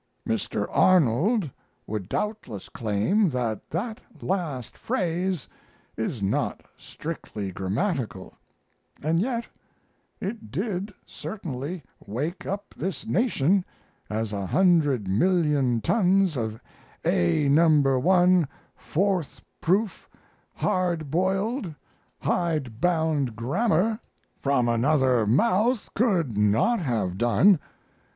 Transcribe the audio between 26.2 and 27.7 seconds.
not have done.